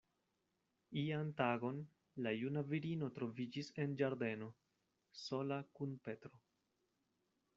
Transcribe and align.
Ian 1.01 1.27
tagon, 1.41 1.81
la 2.27 2.31
juna 2.39 2.63
virino 2.71 3.11
troviĝis 3.19 3.69
en 3.83 3.93
la 3.93 3.99
ĝardeno, 4.01 4.47
sola 5.25 5.59
kun 5.79 5.95
Petro. 6.09 6.43